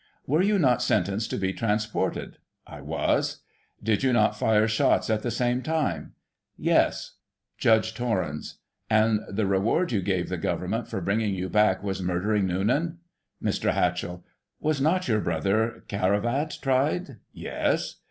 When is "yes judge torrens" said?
6.59-8.55